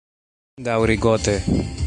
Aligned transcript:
Daŭrigote 0.69 1.39